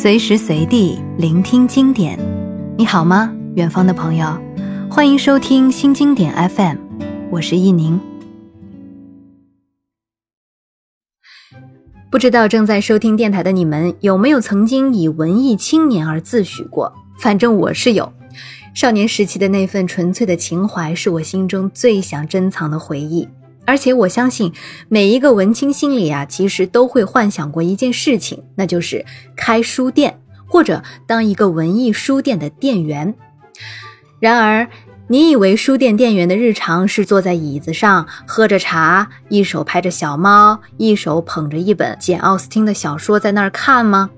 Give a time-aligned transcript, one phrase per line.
[0.00, 2.16] 随时随地聆听经典。
[2.76, 4.40] 你好吗，远方的朋友？
[4.88, 6.76] 欢迎收听新经典 FM，
[7.32, 7.98] 我是易宁。
[12.12, 16.92] 不知道正在收听电台的你们有没有曾经以文艺青年而自诩过？
[17.18, 18.12] 反正我是有。
[18.72, 23.28] 少年时期的那份纯粹的情怀，是我心中最想珍藏的回忆。
[23.68, 24.50] 而且我相信，
[24.88, 29.04] 每一个文青心里啊，其实都会幻想过一件事情，那就是
[29.36, 33.14] 开书店，或者当一个文艺书店的店员。
[34.20, 34.66] 然而，
[35.06, 44.08] 你以为书店店员的日常是坐在椅子上喝着茶，一手拍着小猫，一手捧着一本简·奥斯汀的小说在那儿看吗？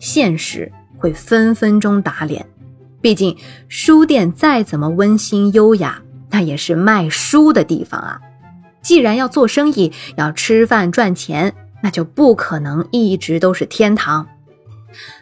[0.00, 2.44] 现实会分分钟打脸。
[3.00, 3.36] 毕竟，
[3.68, 8.20] 书店再怎么温馨优雅，那也是卖书的地方啊。
[8.82, 14.26] 既然要做生意，要吃饭赚钱，那就不可能一直都是天堂。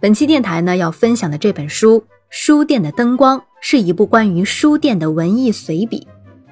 [0.00, 6.06] 本期电台呢要分享的这本书《书店的灯光》是一部关于书店的文艺随笔，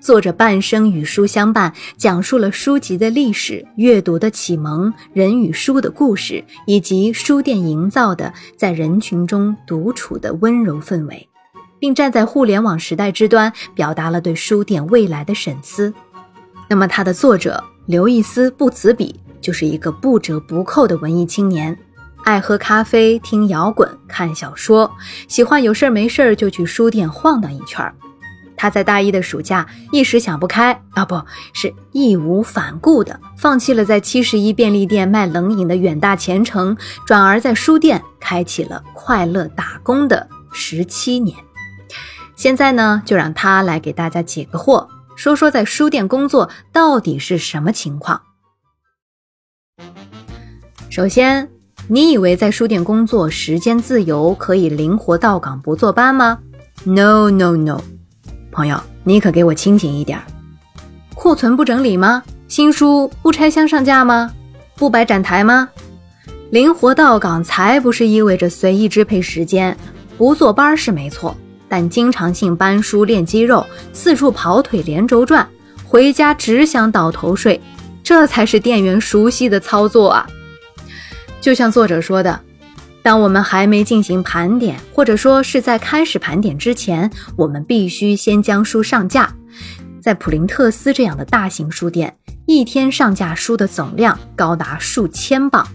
[0.00, 11.28] 作者半生与书相伴，讲述了书籍的历史、阅读的启蒙、人与书的故事，以及书店营造的在人群中独处的温柔氛围，
[11.78, 15.92] 并站在互联网时代之端，表达了对书店未来的审思。
[16.68, 21.76] 那么，他的作者刘易斯·布茨比就是一个不折不扣的文艺青年，
[22.24, 24.90] 爱喝咖啡、听摇滚、看小说，
[25.28, 27.94] 喜欢有事儿没事儿就去书店晃荡一圈儿。
[28.56, 31.20] 他在大一的暑假一时想不开啊，不
[31.52, 41.36] 是义无反顾的放弃了在七十一便利店卖冷饮的远大前程，转而在书店开启了快乐打工的十七年。
[42.36, 44.86] 现在呢，就让他来给大家解个惑。
[45.16, 48.20] 说说在书店工作到底是什么情况？
[50.90, 51.48] 首先，
[51.88, 56.38] 你以为在书店工作时间自由，可以灵活到岗不坐班吗
[56.84, 57.80] ？No No No，
[58.52, 60.20] 朋友，你可给我清醒一点。
[61.14, 62.22] 库存不整理吗？
[62.46, 64.32] 新书不拆箱上架吗？
[64.76, 65.68] 不摆展台吗？
[66.50, 69.76] 灵活到岗才不是意味着随意支配时间，
[70.16, 71.36] 不坐班是没错。
[71.68, 75.48] 但经常性搬书练肌肉，四处跑腿连轴转，
[75.84, 77.60] 回家只想倒头睡，
[78.02, 80.26] 这才是店员熟悉的操作啊！
[81.40, 82.40] 就像作者说的，
[83.02, 89.34] 当我们还没进行盘点，或者说是在开始盘点之前，我们必须先将书上架。
[90.00, 95.66] 在普林特斯这样的大型书店，一天上架书的总量高达数千磅，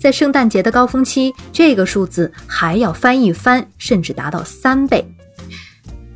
[0.00, 5.06] 在圣诞节的高峰期，这个数字还要翻一番，甚至达到三倍。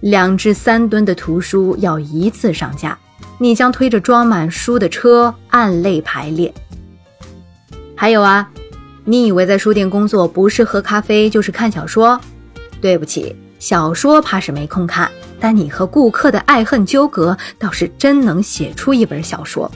[0.03, 2.99] 两至三吨的图书要一次上架，
[3.39, 6.53] 你将推着装满书的车按类排列。
[7.95, 8.51] 还有啊，
[9.05, 12.21] 你以为在书店工作不是喝咖啡就是看小说？
[12.81, 15.09] 对不起，小说怕是没空看，
[15.39, 19.71] 但你和顾客的爱恨纠葛倒是真能写出一本小说。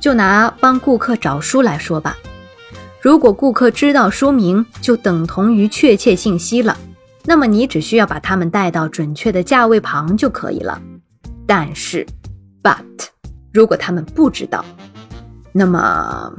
[0.00, 2.18] 就拿帮顾客找书来说吧，
[3.00, 6.76] 如果顾客知道书名，就等同于确切信息了。
[7.26, 10.80] 那么你只需要把它们带到准确的价位旁就可以了。
[11.46, 12.06] 但是
[12.62, 12.82] ，but，
[13.52, 14.62] 如果他们不知道，
[15.52, 16.32] 那么，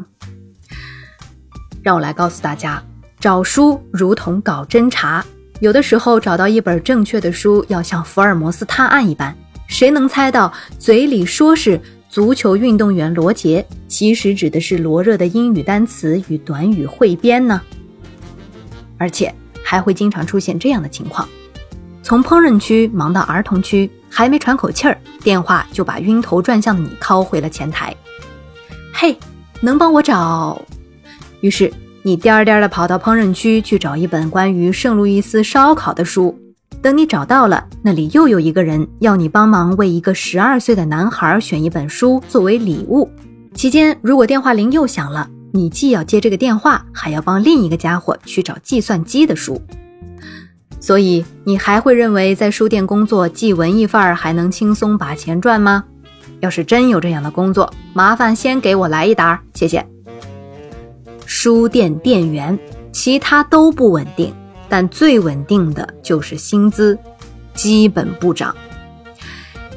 [1.82, 2.84] 让我来告诉大家，
[3.20, 5.26] 找书如同搞侦查，
[5.60, 9.36] 有的时候找到一本正确的书，要像福尔摩斯探案一般。
[9.68, 17.60] 谁能猜到嘴里说是足球运动员罗杰，其实指的是罗热的英语单词与短语汇编呢？
[19.00, 19.34] 而且。
[19.66, 21.28] 还会经常出现这样的情况：
[22.04, 27.94] 从烹饪区忙到儿童区，还没喘口气儿，电话就把晕头转向的你拷回了前台。
[28.94, 29.18] 嘿，
[29.60, 30.62] 能帮我找？
[31.42, 36.38] 于是你颠颠的跑到烹饪区去找一本关于圣路易斯烧烤的书。
[36.82, 43.10] 等你找到了，那里又有一个人要你帮忙为一个十二岁的男孩选一本书作为礼物。
[43.56, 45.28] 期间，如果电话铃又响了。
[45.56, 49.62] 你既要接这个电话，还要帮另一个家伙去找计算机的书，
[50.82, 55.86] 所以你还会认为在书店工作既文艺范儿，还能轻松把钱赚吗？
[56.42, 59.88] 要是真有这样的工作，麻烦先给我来一打，谢谢。
[61.26, 62.60] 书店店员，
[62.92, 64.34] 其他都不稳定，
[64.68, 67.00] 但最稳定的就是薪资，
[67.54, 68.54] 基本不涨。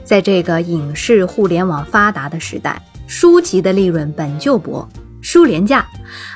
[0.03, 4.89] 在这个影视互联网发达的时代，书籍的利润本就薄。
[5.31, 5.87] 书廉价，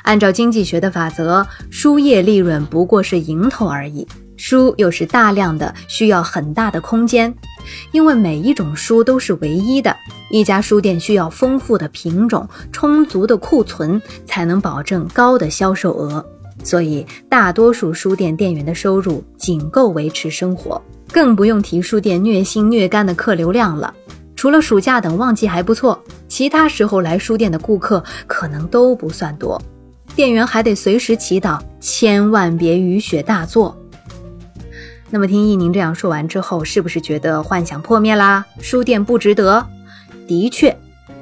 [0.03, 4.07] 按照经济学的法则，书业利润不过是蝇头而已。
[4.37, 7.33] 书又是大量的，需要很大的空间，
[7.91, 9.97] 因为每一种书都是唯一的。
[10.29, 16.23] 一家书店需要丰富的品种、充足的库存，才能保证高的销售额。
[16.63, 20.79] 所以大多数书店店员的收入仅够维持生活，
[21.11, 23.91] 更不用提书店虐心虐肝的客流量了。
[24.35, 25.97] 除了暑假等旺季还不错，
[26.33, 29.61] 其他时候来书店的顾客可能都不算多。
[30.15, 33.77] 店员还得随时祈祷，千万别雨雪大作。
[35.11, 38.43] 那么听易宁这样说完之后，是不是觉得幻想破灭啦？
[38.59, 39.63] 书店不值得？
[40.27, 40.75] 的确，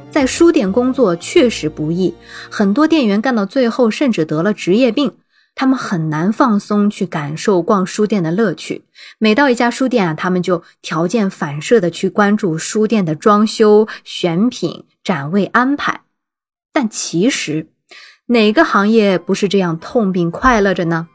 [0.10, 2.14] 在书店工作确实不易，
[2.50, 5.12] 很多店员干到最后甚至得了职业病。
[5.54, 8.86] 他们很难放松去感受逛书店的乐趣。
[9.20, 16.02] 每到一家书店啊，他们就条件反射的去关注书店的装修、选品、展位安排。
[16.74, 17.68] 但其实，
[18.28, 21.08] 哪个行业不是这样痛并快乐着呢？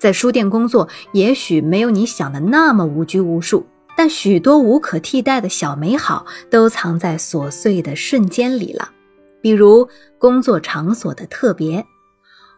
[0.00, 3.66] 在书店工作，也许没有你想的那么无拘无束，
[3.96, 8.90] 但许多无可替代的小美好都藏在琐碎的瞬间里了。
[9.40, 9.88] 比如
[10.18, 11.86] 工作场所的特别。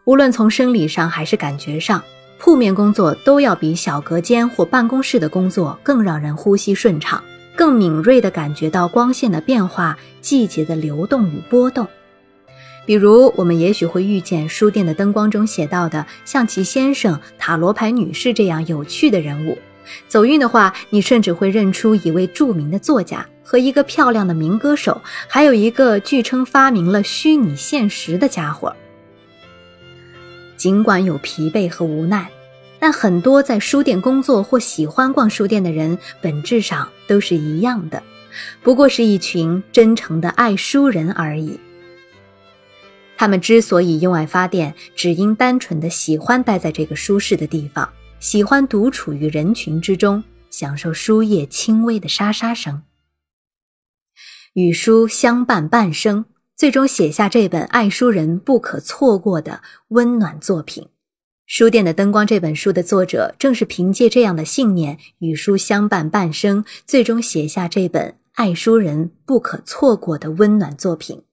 [0.05, 2.01] 无论从生理上还是感觉上，
[2.37, 7.23] 铺面工作都要比小隔间或办公室的工作更让人呼吸顺畅，
[7.55, 11.87] 更敏锐地感觉到光线的变化、季节的流动与波动。
[12.85, 19.57] 比如，我们也许会遇见书店的灯光中写到的象棋先生、塔罗牌女士这样有趣的人物。
[20.07, 28.71] 走运的话，你甚至会认出一位著名的作家和一个漂亮的民歌手，还有一个据称发明了虚拟现实的家伙。
[30.57, 32.29] 尽管有疲惫和无奈，
[32.79, 38.01] 但很多在书店工作或喜欢逛书店的人，本质上都是一样的，
[38.61, 41.59] 不过是一群真诚的爱书人而已。
[43.17, 52.83] 他们之所以用爱发电，只因单纯的喜欢待在这个舒适的地方，喜欢独处于人群之中，享受书页轻微的沙沙声，
[54.53, 56.25] 与书相伴半生。
[56.55, 60.83] 最终写下这本爱书人不可错过的温暖作品，
[61.45, 71.23] 《书店的灯光》这本书的作者正是凭借这样的信念，与书相伴半生，最终写下这本爱书人不可错过的温暖作品。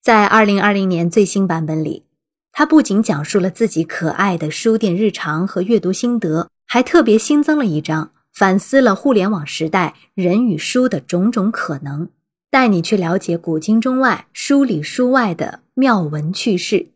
[0.00, 2.06] 在二零二零年最新版本里，
[2.50, 12.08] 他不仅讲述了自己可爱的书店日常和阅读心得，还特别新增了一章，反思了互联网时代人与书的种种可能。
[12.52, 16.88] 带你去了解古今中外、书里书外的妙文趣事。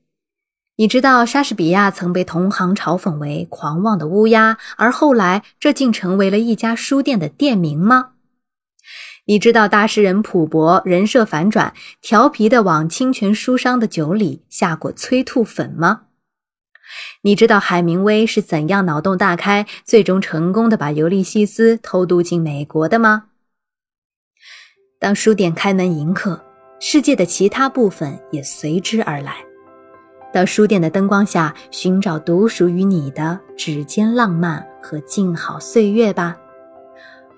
[0.76, 8.11] 你知道莎士比亚曾被同行嘲讽为狂妄的乌鸦，而后来这竟成为了一家书店的店名吗？
[9.25, 11.73] 你知道大诗人普伯人设反转，
[12.03, 16.03] 调皮的往清泉书商的酒里下过催吐粉吗？
[17.23, 23.29] 你知道海明威是怎样脑洞大开，最终成功的把《尤利西斯》偷渡进美国的吗？
[24.98, 26.40] 当书店开门迎客，
[26.81, 29.34] 世界的其他部分也随之而来。
[30.32, 36.34] 到书店的灯光下，寻找独属于你的指尖浪漫和静好岁月吧。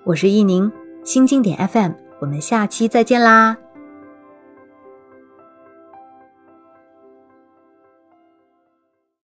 [0.05, 0.71] 我是易宁，
[1.03, 1.91] 新经典 FM，
[2.21, 3.57] 我们下期再见啦。